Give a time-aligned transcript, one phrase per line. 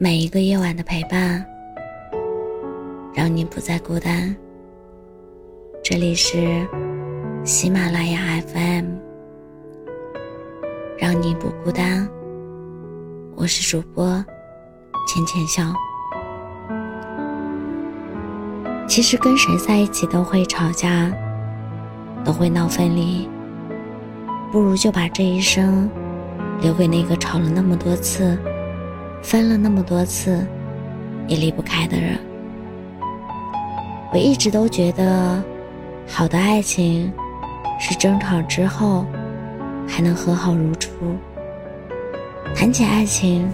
[0.00, 1.44] 每一个夜晚的陪伴，
[3.12, 4.32] 让你不再孤单。
[5.82, 6.64] 这里是
[7.42, 8.84] 喜马拉雅 FM，
[10.96, 12.08] 让你不孤单。
[13.34, 14.24] 我是主播
[15.08, 15.74] 浅浅笑。
[18.86, 21.10] 其实跟谁在一起都会吵架，
[22.24, 23.28] 都会闹分离，
[24.52, 25.90] 不如就把这一生
[26.60, 28.38] 留给那个吵了那么多次。
[29.22, 30.46] 分了那么多次，
[31.26, 32.18] 也离不开的人。
[34.12, 35.42] 我一直都觉得，
[36.06, 37.12] 好的爱情
[37.78, 39.04] 是争吵之后
[39.86, 40.90] 还能和好如初。
[42.54, 43.46] 谈起爱情，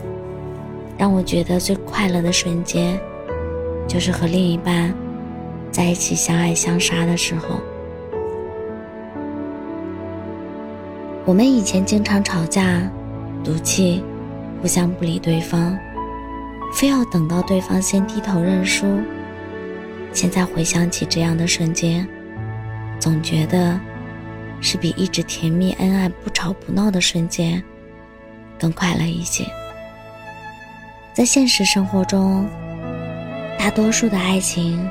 [0.97, 2.97] 让我觉得最快乐的瞬间，
[3.89, 4.95] 就是和另一半
[5.73, 7.61] 在一起相爱相杀的时候。
[11.25, 12.81] 我们以前经常吵架、
[13.43, 14.05] 赌气。
[14.65, 15.79] 互相不理对方，
[16.73, 18.99] 非要等到对方先低头认输。
[20.11, 22.09] 现在回想起这样的瞬间，
[22.99, 23.79] 总觉得
[24.63, 27.63] 是比一直甜蜜恩爱不吵不闹的瞬间
[28.59, 29.45] 更快乐一些。
[31.13, 32.49] 在现实生活中，
[33.59, 34.89] 大多数的爱情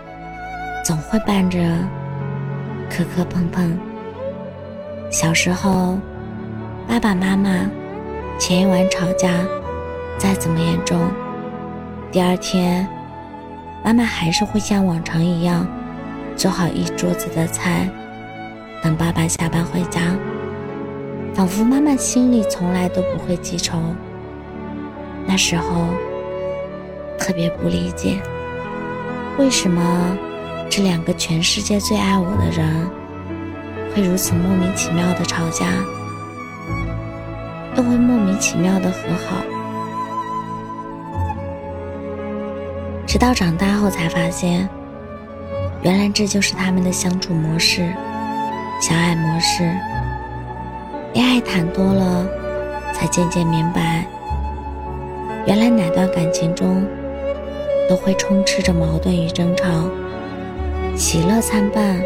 [0.85, 1.59] 总会伴着
[2.91, 3.75] 磕磕碰碰。
[5.09, 5.97] 小时候，
[6.87, 7.67] 爸爸妈妈
[8.37, 9.43] 前一晚吵架。
[10.23, 11.11] 再怎么严重，
[12.09, 12.87] 第二天，
[13.83, 15.67] 妈妈还是会像往常一样，
[16.37, 17.89] 做好一桌子的菜，
[18.81, 19.99] 等爸爸下班回家，
[21.33, 23.77] 仿佛妈妈心里从来都不会记仇。
[25.25, 25.87] 那时候，
[27.19, 28.21] 特别不理解，
[29.37, 30.17] 为什么
[30.69, 32.89] 这两个全世界最爱我的人，
[33.93, 35.65] 会如此莫名其妙的吵架，
[37.75, 39.43] 又会莫名其妙的和好。
[43.05, 44.67] 直到长大后才发现，
[45.81, 47.93] 原来这就是他们的相处模式、
[48.81, 49.63] 相爱模式。
[51.13, 52.25] 恋爱谈多了，
[52.91, 54.05] 才渐渐明白，
[55.45, 56.83] 原来哪段感情中
[57.87, 59.65] 都会充斥着矛盾与争吵，
[60.95, 62.01] 喜乐参半，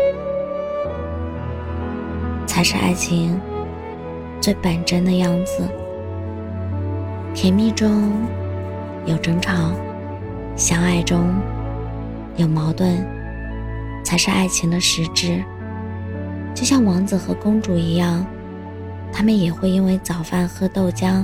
[2.45, 3.39] 才是爱情
[4.41, 5.63] 最本真的样子。
[7.33, 8.11] 甜蜜中
[9.05, 9.53] 有争吵。
[10.57, 11.35] 相爱中
[12.35, 12.97] 有矛盾，
[14.03, 15.43] 才是爱情的实质。
[16.55, 18.25] 就像王子和公主一样，
[19.13, 21.23] 他们也会因为早饭喝豆浆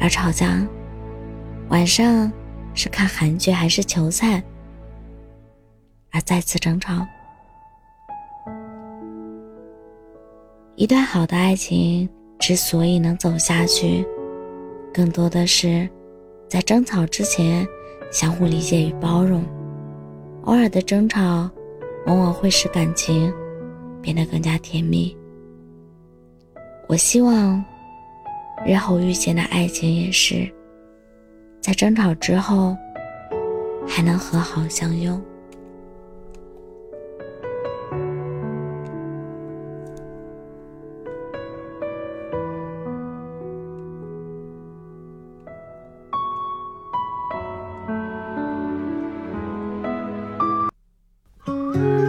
[0.00, 0.66] 而吵架，
[1.68, 2.32] 晚上
[2.72, 4.42] 是看韩剧还是球赛
[6.10, 7.06] 而再次争吵。
[10.74, 12.08] 一段好的爱情
[12.38, 14.06] 之所以能走下去，
[14.90, 15.86] 更多的是。
[16.48, 17.66] 在争吵之前，
[18.10, 19.44] 相互理解与包容。
[20.44, 21.50] 偶尔的争吵，
[22.06, 23.32] 往往会使感情
[24.00, 25.14] 变得更加甜蜜。
[26.88, 27.62] 我希望
[28.66, 30.50] 日后遇见的爱情也是，
[31.60, 32.74] 在争吵之后
[33.86, 35.22] 还能和好相拥。
[51.78, 52.07] 天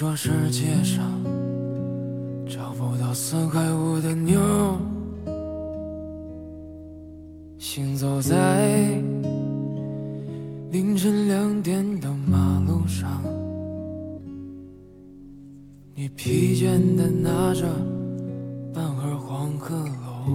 [0.00, 1.04] 你说世界上
[2.48, 4.40] 找不到四块五的妞，
[7.58, 8.98] 行走在
[10.70, 13.22] 凌晨两点的马路上，
[15.94, 17.66] 你疲倦的拿着
[18.72, 20.32] 半盒黄鹤楼。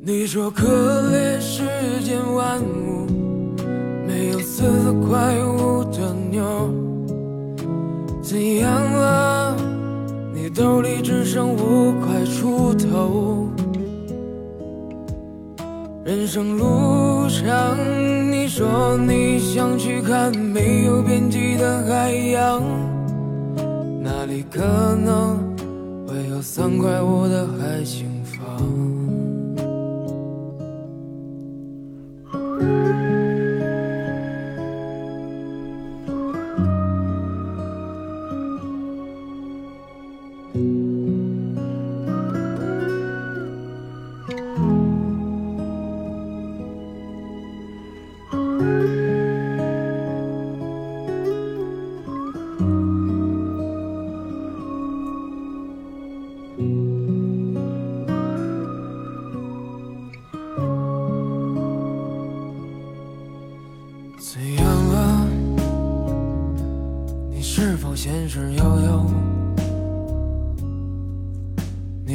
[0.00, 0.66] 你说可
[1.10, 1.62] 怜世
[2.02, 3.06] 间万物，
[4.12, 6.70] 没有四块五的妞，
[8.22, 9.56] 怎样了？
[10.34, 13.48] 你兜里只剩五块出头。
[16.04, 17.74] 人生路上，
[18.30, 18.42] 你。
[18.54, 22.62] 说你想去看没有边际的海洋，
[24.02, 24.60] 那里可
[24.94, 25.38] 能
[26.06, 29.01] 会有三块五的海景房。
[40.52, 40.81] 怎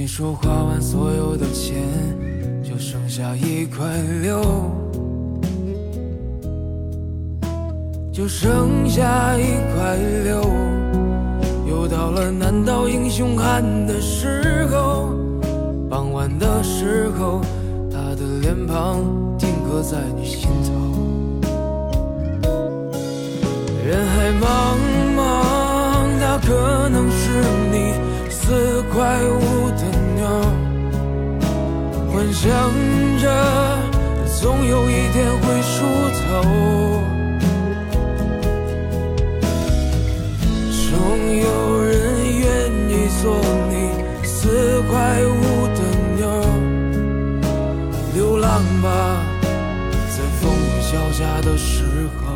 [0.07, 1.83] 你说花完所有的钱，
[2.63, 3.85] 就剩下一块
[4.21, 4.41] 六，
[8.09, 9.41] 就剩下一
[9.75, 10.41] 块六。
[11.67, 15.09] 又到了难倒英雄汉的时候，
[15.89, 17.41] 傍晚的时候，
[17.91, 19.03] 他的脸庞
[19.37, 20.71] 定格在你心头。
[23.85, 24.77] 人海茫
[25.17, 27.43] 茫，他可能是
[27.73, 27.91] 你
[28.29, 28.81] 四
[32.39, 32.53] 想
[33.19, 33.25] 着
[34.39, 35.75] 总有一天会出
[36.13, 36.23] 头，
[40.69, 41.91] 总有人
[42.37, 42.45] 愿
[42.91, 42.93] 意
[43.23, 43.41] 做
[43.71, 43.73] 你
[44.23, 44.93] 四块
[45.25, 45.81] 五的
[46.15, 46.29] 妞，
[48.13, 48.87] 流浪吧，
[50.15, 51.83] 在风雨交加的时
[52.21, 52.26] 候。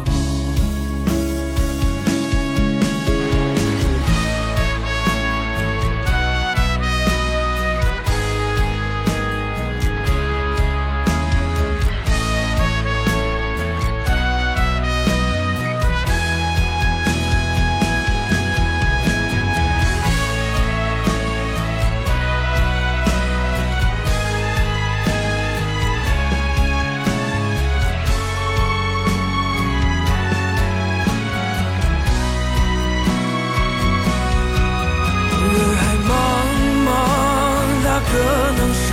[38.12, 38.18] 可
[38.58, 38.84] 能是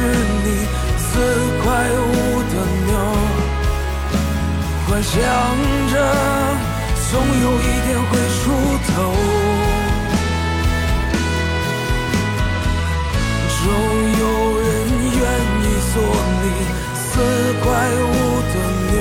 [0.45, 0.47] 你
[0.97, 1.11] 四
[1.61, 2.09] 块五
[2.51, 2.55] 的
[2.87, 2.91] 牛，
[4.87, 5.13] 幻想
[5.91, 5.93] 着
[7.11, 8.43] 总有一天会出
[8.87, 8.89] 头，
[13.59, 13.61] 总
[14.21, 14.23] 有
[14.61, 14.67] 人
[15.19, 15.21] 愿
[15.63, 15.95] 意做
[16.43, 16.45] 你
[16.95, 17.03] 四
[17.65, 17.67] 块
[17.99, 18.07] 五
[18.53, 18.55] 的
[18.93, 18.97] 牛，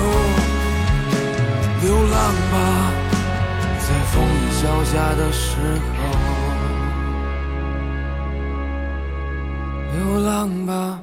[1.83, 2.15] 流浪
[2.51, 2.55] 吧，
[3.79, 5.45] 在风雨交加的时
[5.99, 6.16] 候。
[10.17, 10.99] 流浪吧，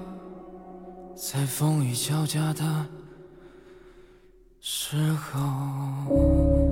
[1.14, 2.64] 在风雨交加的
[4.60, 6.63] 时候。